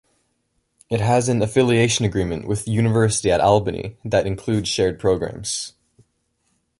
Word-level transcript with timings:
It 0.89 0.99
has 0.99 1.29
an 1.29 1.43
affiliation 1.43 2.05
agreement 2.05 2.47
with 2.47 2.67
University 2.67 3.29
at 3.29 3.39
Albany 3.39 3.97
that 4.03 4.25
includes 4.25 4.67
shared 4.67 4.99
programs. 4.99 5.73